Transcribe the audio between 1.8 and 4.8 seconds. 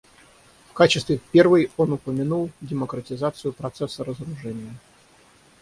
упомянул демократизацию процесса разоружения.